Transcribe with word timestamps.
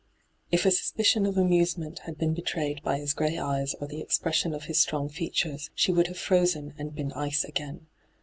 If 0.51 0.65
a 0.65 0.71
suspicion 0.71 1.27
of 1.27 1.37
amuse 1.37 1.77
ment 1.77 1.99
had 2.05 2.17
been 2.17 2.33
betrayed 2.33 2.81
by 2.81 2.97
his 2.97 3.13
grey 3.13 3.37
eyes 3.37 3.75
or 3.79 3.85
the 3.87 4.01
expression 4.01 4.51
of 4.55 4.63
his 4.63 4.81
strong 4.81 5.09
features, 5.09 5.69
she 5.75 5.91
would 5.91 6.07
have 6.07 6.17
frozen 6.17 6.73
and 6.79 6.95
been 6.95 7.11
ice 7.13 7.43
again. 7.43 7.85